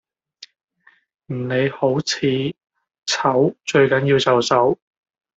[1.27, 2.25] 唔理好似
[3.05, 4.79] 醜最緊要就手